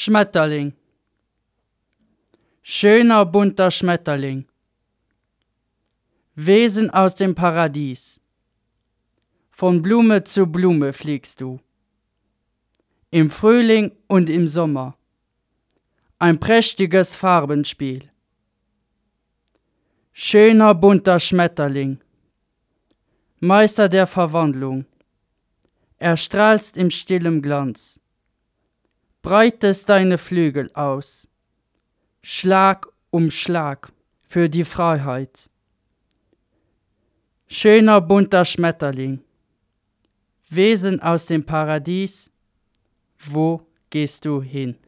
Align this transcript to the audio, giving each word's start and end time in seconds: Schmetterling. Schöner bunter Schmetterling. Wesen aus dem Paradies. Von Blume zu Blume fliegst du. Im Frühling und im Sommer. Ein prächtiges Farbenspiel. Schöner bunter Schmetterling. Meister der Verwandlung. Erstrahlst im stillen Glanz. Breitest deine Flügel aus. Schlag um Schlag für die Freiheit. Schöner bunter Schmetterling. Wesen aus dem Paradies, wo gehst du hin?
Schmetterling. 0.00 0.74
Schöner 2.62 3.26
bunter 3.26 3.68
Schmetterling. 3.72 4.46
Wesen 6.36 6.88
aus 6.90 7.16
dem 7.16 7.34
Paradies. 7.34 8.20
Von 9.50 9.82
Blume 9.82 10.22
zu 10.22 10.46
Blume 10.46 10.92
fliegst 10.92 11.40
du. 11.40 11.58
Im 13.10 13.28
Frühling 13.28 13.90
und 14.06 14.30
im 14.30 14.46
Sommer. 14.46 14.96
Ein 16.20 16.38
prächtiges 16.38 17.16
Farbenspiel. 17.16 18.08
Schöner 20.12 20.76
bunter 20.76 21.18
Schmetterling. 21.18 21.98
Meister 23.40 23.88
der 23.88 24.06
Verwandlung. 24.06 24.86
Erstrahlst 25.96 26.76
im 26.76 26.90
stillen 26.90 27.42
Glanz. 27.42 28.00
Breitest 29.28 29.90
deine 29.90 30.16
Flügel 30.16 30.70
aus. 30.72 31.28
Schlag 32.22 32.86
um 33.10 33.30
Schlag 33.30 33.92
für 34.22 34.48
die 34.48 34.64
Freiheit. 34.64 35.50
Schöner 37.46 38.00
bunter 38.00 38.46
Schmetterling. 38.46 39.20
Wesen 40.48 41.02
aus 41.02 41.26
dem 41.26 41.44
Paradies, 41.44 42.30
wo 43.18 43.66
gehst 43.90 44.24
du 44.24 44.40
hin? 44.40 44.78